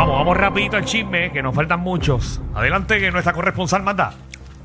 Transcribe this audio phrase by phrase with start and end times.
[0.00, 2.40] Vamos, vamos rapidito al chisme, que nos faltan muchos.
[2.54, 4.14] Adelante, que nuestra corresponsal manda.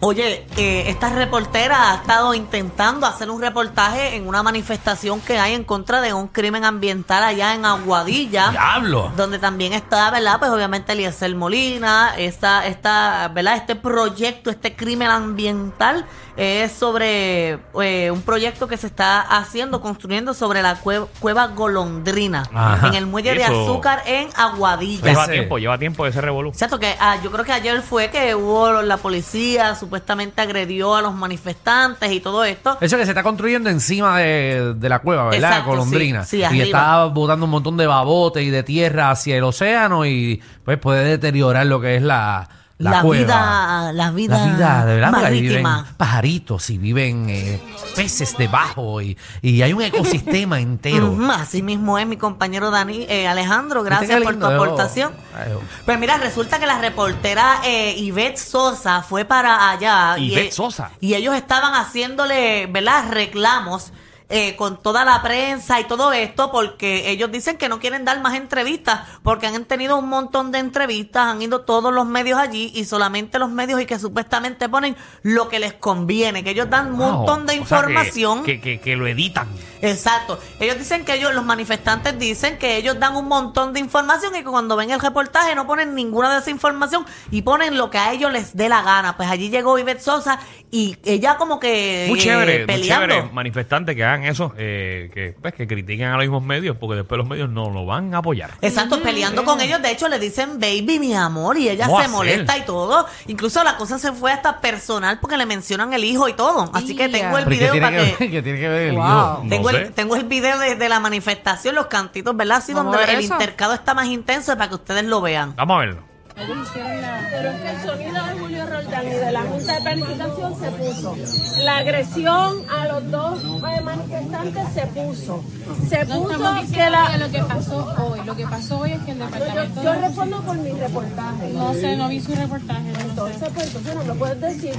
[0.01, 5.53] Oye, eh, esta reportera ha estado intentando hacer un reportaje en una manifestación que hay
[5.53, 8.49] en contra de un crimen ambiental allá en Aguadilla.
[8.51, 9.11] ¡Diablo!
[9.15, 10.37] Donde también está, ¿verdad?
[10.37, 13.55] Pues obviamente Eliezer Molina, esta, esta, ¿verdad?
[13.55, 16.05] Este proyecto, este crimen ambiental
[16.37, 22.43] es sobre eh, un proyecto que se está haciendo, construyendo sobre la cue- cueva Golondrina,
[22.53, 22.89] Ajá.
[22.89, 25.05] en el muelle de azúcar en Aguadilla.
[25.11, 26.51] Lleva Ese- tiempo, lleva tiempo ese revolú.
[26.53, 31.01] Cierto que ah, yo creo que ayer fue que hubo la policía supuestamente agredió a
[31.01, 32.77] los manifestantes y todo esto.
[32.81, 35.49] Eso que se está construyendo encima de, de la cueva, ¿verdad?
[35.51, 36.23] Exacto, Colondrina.
[36.23, 36.63] sí, sí, y arriba.
[36.65, 41.05] está botando un montón de babotes y de tierra hacia el océano y pues puede
[41.05, 43.23] deteriorar lo que es la, la, La cueva.
[43.23, 45.65] vida, la vida, La vida, de verdad, viven
[45.95, 47.61] pajaritos y viven eh,
[47.95, 51.17] peces debajo y, y hay un ecosistema entero.
[51.31, 55.13] Así mismo es mi compañero Dani eh, Alejandro, gracias por tu aportación.
[55.33, 60.17] Ay, yo- Pues mira, resulta que la reportera eh, Ivette Sosa fue para allá.
[60.17, 60.91] y Ivette e- Sosa.
[60.99, 63.05] Y ellos estaban haciéndole, ¿verdad?
[63.09, 63.93] Reclamos
[64.29, 68.19] eh, con toda la prensa y todo esto porque ellos dicen que no quieren dar
[68.21, 72.71] más entrevistas porque han tenido un montón de entrevistas, han ido todos los medios allí
[72.73, 76.93] y solamente los medios y que supuestamente ponen lo que les conviene, que ellos dan
[76.93, 77.11] un Wow.
[77.11, 78.43] montón de O sea, que- información.
[78.43, 79.47] que, que, que lo editan.
[79.81, 80.39] Exacto.
[80.59, 84.39] Ellos dicen que ellos, los manifestantes dicen que ellos dan un montón de información y
[84.39, 87.97] que cuando ven el reportaje no ponen ninguna de esa información y ponen lo que
[87.99, 89.15] a ellos les dé la gana.
[89.17, 90.39] Pues allí llegó Ivette Sosa
[90.71, 93.07] y ella como que Muy eh, chévere, muy peleando.
[93.13, 93.29] chévere.
[93.33, 97.17] Manifestantes que hagan eso, eh, que, pues, que critiquen a los mismos medios, porque después
[97.19, 98.51] los medios no lo van a apoyar.
[98.61, 99.81] Exacto, peleando con ellos.
[99.81, 102.15] De hecho, le dicen baby, mi amor, y ella ¿Cómo se hacer?
[102.15, 103.05] molesta y todo.
[103.27, 106.69] Incluso la cosa se fue hasta personal porque le mencionan el hijo y todo.
[106.73, 109.03] Así que tengo el Pero ¿y ¿qué video para que, tiene que ver el Wow.
[109.05, 109.39] hijo?
[109.43, 112.57] No Tengo el, tengo el video de, de la manifestación, los cantitos, ¿verdad?
[112.57, 113.33] Así Vamos donde el eso.
[113.33, 115.55] intercado está más intenso para que ustedes lo vean.
[115.55, 116.14] Vamos a verlo.
[116.35, 120.71] Pero es que el sonido de Julio Roldán y de la Junta de Planificación se
[120.71, 121.15] puso.
[121.63, 123.43] La agresión a los dos
[123.81, 125.43] manifestantes se puso.
[125.89, 127.11] Se No puso estamos que la...
[127.11, 128.19] que lo que pasó hoy.
[128.25, 131.53] Lo que pasó hoy es que el Yo, departamento yo respondo por mi reportaje.
[131.53, 132.81] no sé, no vi su reportaje.
[132.91, 133.05] no sé.
[133.05, 134.75] Entonces, pues entonces no me puedes decir.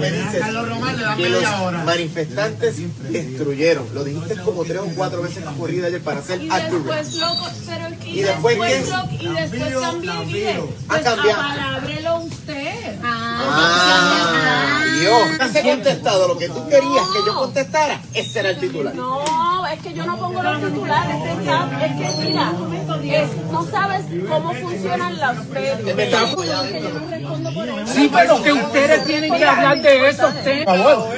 [0.00, 0.44] me dices
[1.16, 2.76] que los manifestantes
[3.12, 3.84] destruyeron.
[3.94, 6.74] Lo dijiste como tres o cuatro veces corrida ayer para hacer Y accurate.
[6.76, 8.90] después loco, pero y, ¿Y después después, qué?
[8.90, 12.98] lo- y después cambié Ha pues apalabrelo usted.
[13.02, 15.52] Ah, Dios.
[15.52, 18.00] ¿Te he contestado lo que tú querías que yo contestara?
[18.12, 18.94] Ese era el titular.
[18.94, 21.16] No, es que yo no pongo los titulares.
[21.16, 22.52] Es que, es que mira,
[23.22, 25.80] es- no sabes cómo funcionan los medios.
[26.10, 26.36] Yo.
[27.94, 30.64] Sí, pero que ustedes tienen que hablar de eso, usted.
[30.64, 31.08] Por favor,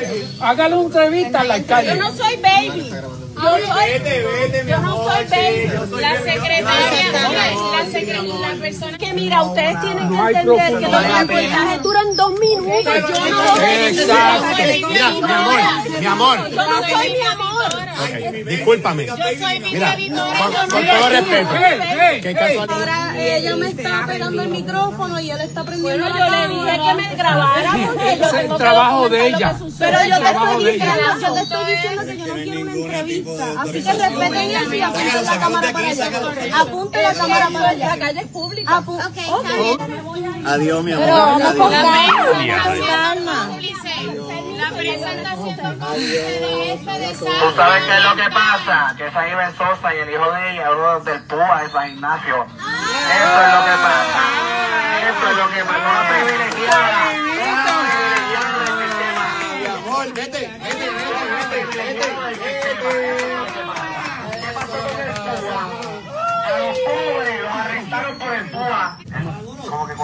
[0.41, 1.95] hágale una entrevista al Yo alcalde.
[1.97, 2.91] no soy baby.
[3.37, 6.01] Yo, soy, yo no soy baby.
[6.01, 6.65] La secretaria,
[7.13, 12.31] la, secre- la persona Que mira, ustedes tienen que entender que los reportajes duran dos
[12.41, 12.85] minutos.
[12.85, 13.57] Yo no.
[14.89, 15.61] Mira, mi amor,
[16.01, 16.51] mi amor.
[16.51, 18.47] Yo no soy mi amor.
[18.47, 19.07] Discúlpame.
[19.07, 20.39] Yo soy Mira, editora.
[20.39, 21.51] con, yo no- con todo respeto.
[21.57, 22.35] Hey, hey, ¿Qué hey.
[22.35, 22.71] casualidad?
[22.79, 26.81] Ahora ella me está pegando el micrófono y él está prendiendo Bueno, yo le dije
[26.87, 29.57] que me grabara porque yo Ese es el tengo que trabajo de ella.
[29.79, 33.26] Pero yo te estoy diciendo, yo te estoy diciendo que yo no quiero una entrevista.
[33.59, 36.61] Así que respeten eso y apunten la cámara para allá.
[36.61, 37.87] Apunten la cámara para allá.
[37.89, 38.83] La calle es pública.
[40.47, 41.09] Adiós, mi amor.
[41.09, 43.49] Vamos con calma.
[44.57, 49.95] La presentación de de Tú sabes qué es lo que pasa, que esa Iben Sosa
[49.95, 52.47] y el hijo de ella, uno del PUA de San Ignacio.
[52.47, 54.23] Eso es lo que pasa.
[55.11, 55.87] Eso es lo que pasa.
[55.91, 57.26] Una privilegiada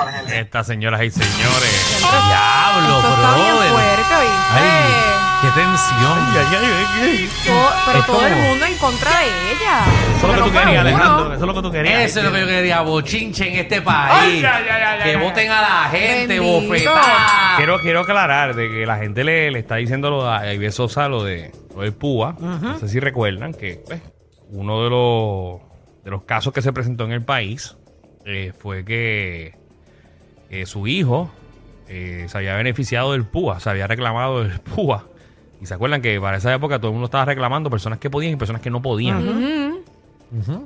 [0.04, 0.38] ¿Cómo que cuál es el?
[0.40, 1.98] Estas señoras y señores.
[2.28, 3.70] Diablo, Esto está bien brother.
[3.72, 4.52] fuerte, ¿oíste?
[4.52, 4.92] Ay,
[5.42, 6.18] qué tensión.
[7.46, 9.84] Todo- pero Es todo el como- mundo en contra de ella.
[10.16, 11.26] Eso es lo que tú querías, Alejandro.
[11.26, 12.00] Eso es lo que tú querías.
[12.02, 14.12] Eso es lo que yo quería, bochinche en este país.
[14.12, 16.60] Ay, ay, ay, ay, que ay, voten a la gente, Bendito.
[16.68, 17.56] bofetada.
[17.56, 21.08] Quiero, quiero aclarar de que la gente le, le está diciendo lo a Ivette Sosa
[21.08, 22.36] lo de lo del PUA.
[22.40, 24.00] No sé si recuerdan que pues,
[24.50, 25.60] uno de los,
[26.04, 27.76] de los casos que se presentó en el país
[28.24, 29.54] eh, fue que
[30.52, 31.30] eh, su hijo
[31.88, 35.06] eh, se había beneficiado del PUA, se había reclamado del PUA.
[35.60, 38.34] Y se acuerdan que para esa época todo el mundo estaba reclamando personas que podían
[38.34, 39.71] y personas que no podían.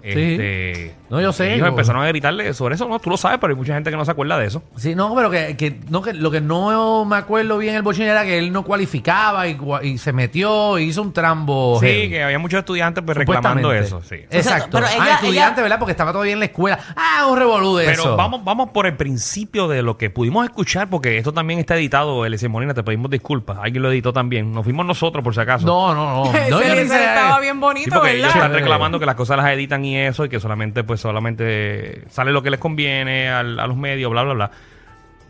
[0.02, 1.54] Este, No, yo sé.
[1.54, 2.88] Ellos empezaron a gritarle sobre eso.
[2.88, 4.62] No, tú lo sabes, pero hay mucha gente que no se acuerda de eso.
[4.76, 8.10] Sí, no, pero que, que, no, que lo que no me acuerdo bien el bochinche
[8.10, 11.78] era que él no cualificaba y, cua- y se metió y hizo un trambo.
[11.80, 12.08] Sí, heavy.
[12.10, 14.02] que había muchos estudiantes pues, reclamando eso.
[14.02, 14.16] Sí.
[14.30, 14.68] Exacto.
[14.72, 15.78] Pero ah, ella- estudiante, ella- ¿verdad?
[15.78, 16.78] Porque estaba todavía en la escuela.
[16.96, 18.16] Ah, un revolú de Pero eso.
[18.16, 22.24] vamos, vamos por el principio de lo que pudimos escuchar, porque esto también está editado,
[22.24, 23.58] Eliseo Molina, te pedimos disculpas.
[23.60, 24.52] Alguien lo editó también.
[24.52, 25.66] Nos fuimos nosotros, por si acaso.
[25.66, 26.32] No, no, no.
[26.50, 28.36] no Ese yo estaba bien Sí, bonito, porque ellos ¿verdad?
[28.44, 32.30] están reclamando que las cosas las editan y eso, y que solamente, pues, solamente sale
[32.32, 34.50] lo que les conviene al- a los medios, bla, bla, bla.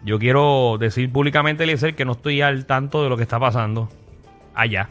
[0.04, 3.88] Yo quiero decir públicamente, Eliezer, que no estoy al tanto de lo que está pasando
[4.54, 4.88] allá.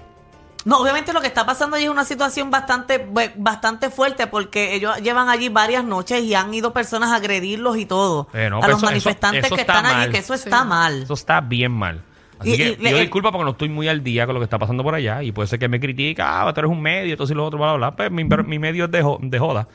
[0.65, 4.97] No, obviamente lo que está pasando allí es una situación bastante, bastante fuerte porque ellos
[4.97, 8.27] llevan allí varias noches y han ido personas a agredirlos y todo.
[8.33, 10.01] Eh, no, a pero los eso- manifestantes eso que está están mal.
[10.01, 11.03] allí, que eso está mal.
[11.03, 12.01] Eso está bien mal.
[12.39, 14.39] Así Y- que y- pido le- disculpas porque no estoy muy al día con lo
[14.41, 16.81] que está pasando por allá y puede ser que me critica, ah, tú eres un
[16.81, 17.95] medio, esto y lo otro, bla, bla, bla.
[17.95, 19.67] Pues mi, mi medio es de, jo- de joda.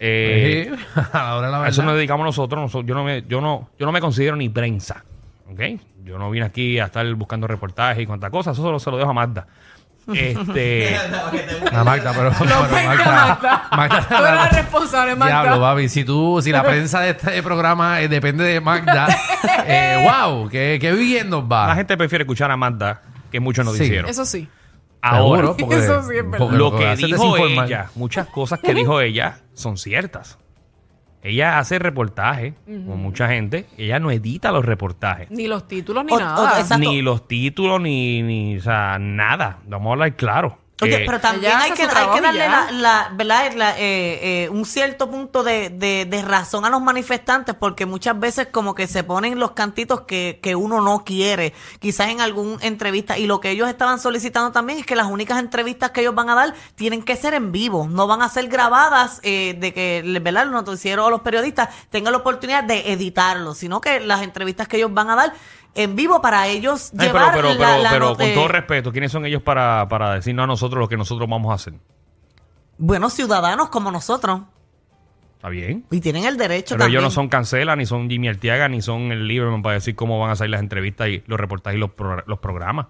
[0.00, 2.60] Eh, Sí, a la a eso nos dedicamos nosotros.
[2.60, 5.04] Noso- yo, no me, yo, no, yo no me considero ni prensa.
[5.50, 5.60] ¿Ok?
[6.04, 8.54] Yo no vine aquí a estar buscando reportajes y cuantas cosas.
[8.56, 9.46] Eso solo se lo dejo a Magda.
[10.12, 10.96] Este,
[11.72, 13.38] A Magda, pero, pero venga,
[13.70, 14.06] Magda.
[14.08, 15.42] Tú eres la responsable, Magda.
[15.42, 15.88] Diablo, papi.
[15.88, 19.08] Si tú, si la prensa de este programa eh, depende de Magda,
[19.66, 21.68] eh, wow, qué, qué bien nos va.
[21.68, 23.72] la gente prefiere escuchar a Magda que muchos Sí.
[23.72, 24.10] noticieros.
[24.10, 24.48] Eso sí.
[25.00, 26.50] Ahora, Seguro, porque- Eso sí es verdad.
[26.50, 30.38] lo que dijo ella, muchas cosas que dijo ella son ciertas.
[31.22, 33.66] Ella hace reportajes con mucha gente.
[33.78, 35.30] Ella no edita los reportajes.
[35.30, 36.78] Ni los títulos ni O- nada.
[36.78, 39.58] Ni los títulos, ni, ni, o sea, nada.
[39.66, 40.58] Vamos a hablar claro.
[40.82, 43.52] Oye, Que- pero también hay que, hay darle la, la- ¿verdad?
[43.54, 48.18] La, eh, eh, un cierto punto de, de- de razón a los manifestantes porque muchas
[48.18, 52.58] veces como que se ponen los cantitos que, que uno no quiere, quizás en alguna
[52.62, 53.18] entrevista.
[53.18, 56.28] Y lo que ellos estaban solicitando también es que las únicas entrevistas que ellos van
[56.30, 60.02] a dar tienen que ser en vivo, no van a ser grabadas eh, de que
[60.22, 60.44] ¿verdad?
[60.44, 64.76] los noticieros o los periodistas tengan la oportunidad de editarlo, sino que las entrevistas que
[64.78, 65.32] ellos van a dar
[65.74, 68.34] en vivo para ellos Ay, pero, llevar pero, la- pero, la pero not- con eh,
[68.34, 71.54] todo respeto, ¿quiénes son ellos para, para decirnos a nosotros lo que nosotros vamos a
[71.54, 71.74] hacer?
[72.78, 74.40] buenos ciudadanos como nosotros.
[75.36, 75.84] ¿Está bien?
[75.90, 76.98] Y tienen el derecho Pero también.
[77.00, 80.18] ellos no son Cancela, ni son Jimmy Artiaga, ni son el Lieberman para decir cómo
[80.20, 82.86] van a salir las entrevistas y los reportajes y los, pro- los programas.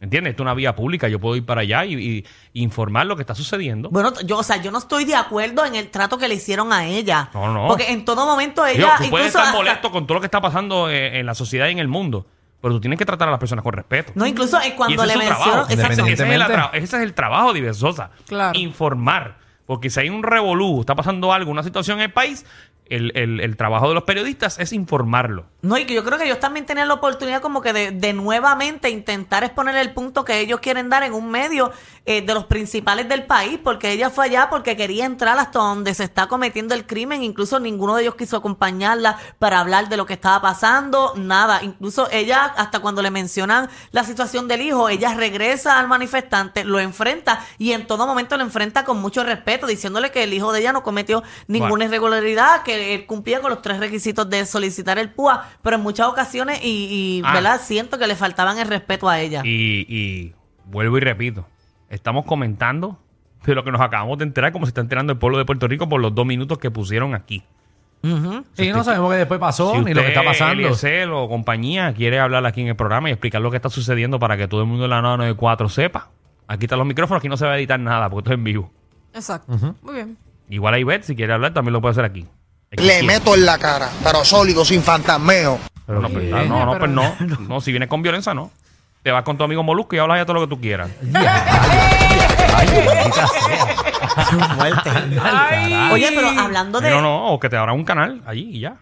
[0.00, 0.30] ¿Entiendes?
[0.30, 1.08] Esto es una vía pública.
[1.08, 3.90] Yo puedo ir para allá y, informar lo que está sucediendo.
[3.90, 6.72] Bueno, yo, o sea, yo no estoy de acuerdo en el trato que le hicieron
[6.72, 7.30] a ella.
[7.34, 7.66] No, no.
[7.68, 8.94] Porque en todo momento ella.
[8.98, 11.66] tú puedes estar hasta- molesto con todo lo que está pasando eh, en la sociedad
[11.68, 12.26] y en el mundo,
[12.60, 14.12] pero tú tienes que tratar a las personas con respeto.
[14.14, 15.24] No, incluso eh, y cuando ese le.
[15.26, 15.66] Exacto.
[15.68, 15.82] Ese
[16.74, 18.10] ese es el trabajo de Ibersosa.
[18.28, 18.58] Claro.
[18.58, 19.38] Informar.
[19.66, 22.46] Porque si hay un revolú, está pasando algo, una situación en el país,
[22.86, 25.44] el, el- el trabajo de los periodistas es informarlo.
[25.60, 28.12] No, y que yo creo que ellos también tenían la oportunidad como que de, de
[28.12, 31.72] nuevamente intentar exponer el punto que ellos quieren dar en un medio
[32.06, 35.94] eh, de los principales del país, porque ella fue allá porque quería entrar hasta donde
[35.94, 40.06] se está cometiendo el crimen, incluso ninguno de ellos quiso acompañarla para hablar de lo
[40.06, 45.12] que estaba pasando, nada, incluso ella, hasta cuando le mencionan la situación del hijo, ella
[45.14, 50.12] regresa al manifestante, lo enfrenta y en todo momento lo enfrenta con mucho respeto, diciéndole
[50.12, 51.84] que el hijo de ella no cometió ninguna Bueno.
[51.86, 56.06] irregularidad, que él cumplía con los tres requisitos de solicitar el PUA, pero en muchas
[56.08, 57.34] ocasiones, y, y, Ah.
[57.34, 57.60] ¿verdad?
[57.62, 59.42] Siento que le faltaban el respeto a ella.
[59.44, 60.34] Y, y
[60.66, 61.46] vuelvo y repito,
[61.88, 62.98] estamos comentando
[63.44, 65.66] de lo que nos acabamos de enterar, como se está enterando el pueblo de Puerto
[65.68, 67.42] Rico por los dos minutos que pusieron aquí.
[68.02, 68.44] Ujú.
[68.52, 70.52] Sí, no sabemos qué después pasó Si ni lo que está pasando.
[70.52, 74.18] Eliezer o compañía quiere hablar aquí en el programa y explicar lo que está sucediendo
[74.20, 76.08] para que todo el mundo en la 994 sepa,
[76.46, 78.44] aquí están los micrófonos, aquí no se va a editar nada porque esto es en
[78.44, 78.70] vivo.
[79.14, 79.52] Exacto.
[79.82, 80.16] Muy bien.
[80.48, 82.26] Igual ahí Bet, si quiere hablar, también lo puede hacer aquí.
[82.70, 85.58] Le meto en la cara, pero sólido, sin fantasmeo.
[85.86, 87.16] Pero No, pues, no, no, pues no.
[87.48, 88.50] No, si viene con violencia, no.
[89.02, 90.90] Te vas con tu amigo Molusco y hablas ya todo lo que tú quieras.
[92.54, 93.76] Ay, maldita sea.
[95.50, 95.90] Ay.
[95.92, 96.90] Oye, pero hablando de...
[96.90, 98.76] No, no, o que te abran un canal allí y ya.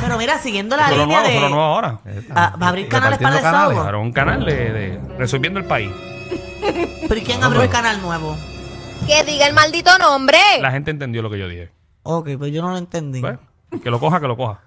[0.00, 1.54] Pero mira, siguiendo la Eso es lo línea nuevo, eso es lo de...
[1.54, 1.98] nuevo ahora.
[2.34, 3.76] Ah, ¿Va a abrir canales para Repartiendo canales.
[3.78, 4.00] desahogo?
[4.02, 5.90] Un canal de, de resolviendo el país.
[7.08, 8.36] ¿Pero y quién abrió el canal nuevo?
[9.06, 10.38] Que diga el maldito nombre.
[10.60, 11.70] La gente entendió lo que yo dije.
[12.06, 13.20] Ok, pues yo no lo entendí.
[13.20, 13.38] Pues,
[13.82, 14.60] que lo coja, que lo coja.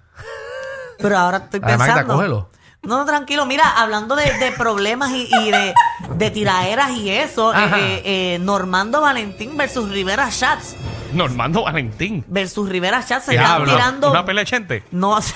[0.98, 2.14] Pero ahora estoy Además, pensando...
[2.14, 2.48] Magda, cógelo.
[2.82, 3.44] No, no, tranquilo.
[3.46, 5.74] Mira, hablando de, de problemas y, y de,
[6.16, 10.76] de tiraderas y eso, eh, eh, eh, Normando Valentín versus Rivera Schatz.
[11.12, 12.24] Normando Valentín.
[12.28, 14.10] Versus Rivera Schatz se están tirando...
[14.10, 14.82] Una pelea gente.
[14.90, 15.34] No, se-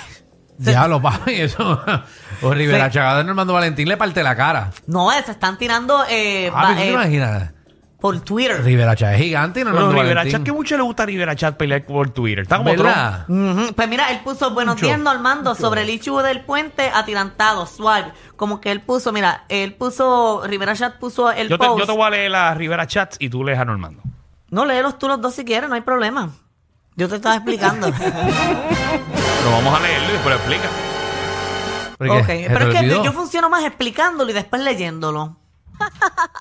[0.56, 1.82] Diablo, papi, eso.
[2.42, 2.92] O Rivera Sí.
[2.92, 4.70] Chagada de Normando Valentín le parte la cara.
[4.86, 7.50] no, eh, se están tirando eh, va- ¿tú te imaginas?
[8.04, 8.62] Por Twitter.
[8.62, 10.30] Rivera Chagada es gigante y Pero Normando Rivera.
[10.30, 12.40] Chat, que mucho le gusta a Rivera Chat pelear por Twitter.
[12.40, 12.84] Está como Trump.
[12.84, 13.24] ¿Verdad?
[13.30, 13.72] Ujú.
[13.74, 15.62] Pues mira, él puso buenos Mucho, días Normando mucho.
[15.62, 18.12] sobre el issue del puente atirantado, suave.
[18.36, 21.78] Como que él puso, mira, él puso, Rivera Chat puso el Yo te, post.
[21.80, 24.02] yo te voy a leer a Rivera Chats y tú lees a Normando.
[24.50, 26.28] No, léelos tú los dos si quieres, no hay problema.
[26.96, 27.90] Yo te estaba explicando.
[27.90, 30.68] Pero vamos a leerlo y después lo explica.
[31.96, 33.04] ¿Pero ok, pero es que olvidó?
[33.04, 35.38] yo funciono más explicándolo y después leyéndolo.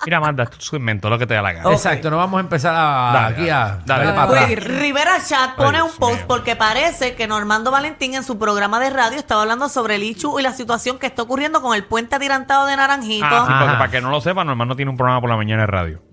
[0.06, 1.70] Mira, manda, tú inventó lo que te da la gana.
[1.72, 4.04] Exacto, no vamos a empezar a, Dale, aquí a dale.
[4.06, 4.46] darle para.
[4.46, 6.24] Rivera Chat pone Ay, un Dios post mío.
[6.28, 10.38] porque parece que Normando Valentín en su programa de radio estaba hablando sobre el Ichu
[10.38, 13.26] y la situación que está ocurriendo con el puente atirantado de Naranjito.
[13.28, 13.78] Ah, sí, porque Ajá.
[13.78, 16.02] para que no lo sepan, normal no tiene un programa por la mañana de radio.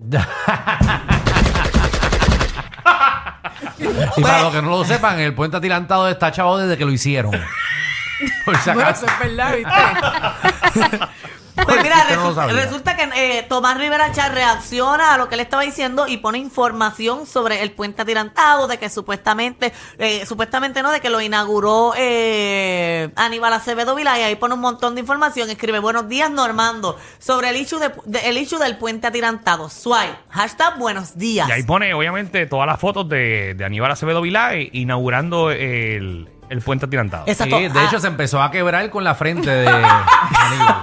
[4.16, 6.90] Y para los que no lo sepan, el puente atilantado está chavo desde que lo
[6.92, 7.32] hicieron.
[8.44, 9.06] Por si Bueno, acaso.
[9.06, 10.98] eso es verdad, ¿viste?
[11.54, 15.62] Pues mira, no resulta, que eh, Tomás Rivera Chat reacciona a lo que le estaba
[15.62, 21.00] diciendo y pone información sobre el puente atirantado, de que supuestamente, eh, supuestamente no, de
[21.00, 25.50] que lo inauguró eh, Aníbal Acevedo Vilá y ahí pone un montón de información.
[25.50, 29.68] Escribe, buenos días Normando, sobre el issue, de, de- el issue del puente atirantado.
[29.68, 31.48] Swipe, hashtag buenos días.
[31.48, 36.28] Y ahí pone, obviamente, todas las fotos de, de Aníbal Acevedo Vilá eh, inaugurando el,
[36.48, 37.24] el puente atirantado.
[37.26, 37.58] Exacto.
[37.58, 40.82] Sí, de Ah, hecho se empezó a quebrar con la frente de Aníbal.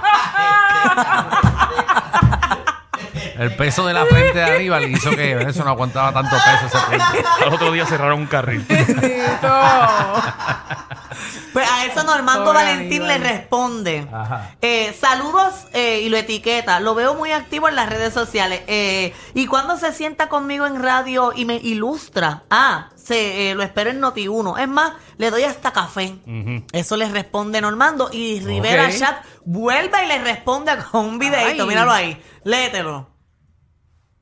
[3.40, 6.78] El peso de la frente de Aníbal hizo que eso no aguantaba tanto peso ese
[6.86, 7.24] frente.
[7.42, 8.66] Al otro día cerraron un carril.
[11.52, 13.20] Pues a eso Normando Pobre Valentín Aníbal.
[13.22, 14.06] le responde.
[14.12, 14.50] Ajá.
[14.60, 16.80] Eh, saludos eh, y lo etiqueta.
[16.80, 18.60] Lo veo muy activo en las redes sociales.
[18.66, 23.62] Eh, y cuando se sienta conmigo en radio y me ilustra, ah, se, eh, lo
[23.62, 24.60] espero en Noti1.
[24.60, 26.14] Es más, le doy hasta café.
[26.26, 26.62] Ujú.
[26.72, 28.10] Eso le responde Normando.
[28.12, 28.98] Y Rivera Ok.
[28.98, 31.62] Chat vuelve y le responde con un videito.
[31.62, 31.68] Ay.
[31.68, 32.22] Míralo ahí.
[32.44, 33.08] Léetelo.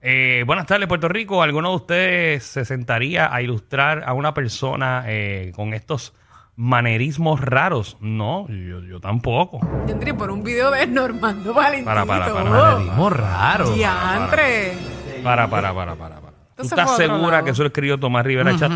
[0.00, 1.42] Eh, buenas tardes, Puerto Rico.
[1.42, 6.14] ¿Alguno de ustedes se sentaría a ilustrar a una persona eh, con estos
[6.54, 7.96] manerismos raros?
[8.00, 9.60] No, yo, yo tampoco.
[9.86, 11.84] Tendría por un video de Normando Valentín.
[11.84, 13.70] Para, para, para, Manerismo raro.
[13.72, 14.74] Diantre.
[15.24, 16.20] Para, para, para, para.
[16.20, 16.36] para.
[16.58, 17.44] ¿Tú Entonces estás fue a otro segura lado.
[17.44, 18.74] que eso lo escribió Tomás Rivera Chats?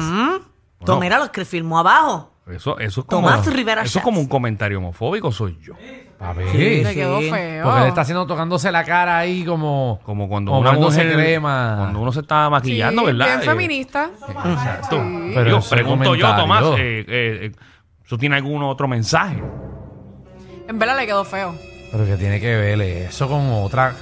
[0.80, 2.32] Bueno, mira lo que firmó abajo.
[2.48, 5.74] Eso, eso es como, Tomás Rivera eso es como un comentario homofóbico, soy yo.
[6.22, 6.48] A ver.
[6.50, 6.84] Sí.
[6.84, 7.64] Le quedó feo.
[7.64, 10.00] Porque le está haciendo tocándose la cara ahí como.
[10.04, 11.74] Como cuando como una mujer, crema.
[11.78, 13.26] cuando uno se está maquillando, Sí, ¿verdad?
[13.26, 14.10] Bien Eh, feminista.
[14.44, 15.02] Exacto.
[15.34, 16.36] Pero Digo, ese pregunto yo, comentario.
[16.36, 17.52] Tomás, eh, eh, eh,
[18.04, 19.42] ¿eso tiene algún otro mensaje?
[20.68, 21.54] En verdad le quedó feo.
[21.90, 23.92] Pero que tiene que ver eso con otra.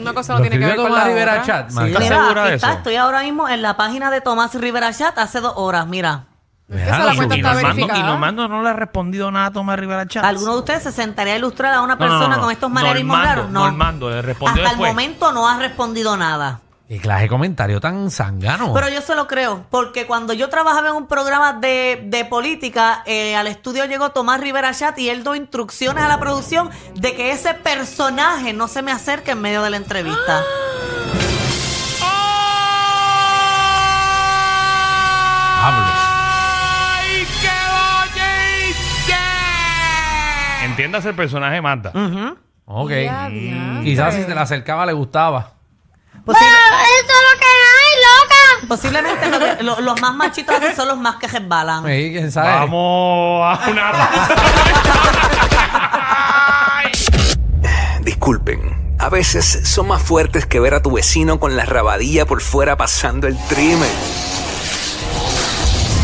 [0.00, 1.44] Una cosa no Lo tiene que ver escribió con Tomás la Rivera otra.
[1.46, 1.88] Chat, Magda.
[1.88, 2.68] ¿Estás mira, segura aquí de está.
[2.68, 2.76] eso?
[2.78, 5.86] Estoy ahora mismo en la página de Tomás Rivera Chat hace dos horas.
[5.86, 6.24] Mira.
[6.68, 8.02] Y- Y Normando, y.
[8.02, 10.26] Normando no le ha respondido nada a Tomás Rivera Chats.
[10.26, 12.42] ¿Alguno de ustedes se sentaría a ilustrar a una no, persona no, no.
[12.42, 13.50] con estos manerismos raros?
[13.50, 13.60] No.
[13.64, 14.88] Normando, le respondió Hasta después.
[14.90, 16.60] el momento no ha respondido nada.
[16.88, 18.74] Qué clase de comentario tan sangano.
[18.74, 23.02] Pero yo se lo creo, porque cuando yo trabajaba en un programa de, de política,
[23.06, 27.14] eh, al estudio llegó Tomás Rivera Chat y él dio instrucciones a la producción de
[27.14, 30.38] que ese personaje no se me acerque en medio de la entrevista.
[30.38, 30.71] Hable.
[40.72, 41.90] Entiendas el personaje Marta.
[41.94, 42.36] Ujú.
[42.64, 42.88] Ok.
[42.90, 43.80] Diantre.
[43.84, 45.52] Quizás si se le acercaba le gustaba.
[46.24, 48.42] Posible- Eso es lo que hay, loca.
[48.68, 51.84] posiblemente lo que- lo- los más machitos así son los más que resbalan.
[51.84, 52.48] Sí, quién sabe.
[52.52, 53.92] Vamos a una
[58.02, 62.40] Disculpen, a veces son más fuertes que ver a tu vecino con la rabadilla por
[62.40, 63.88] fuera pasando el trimen.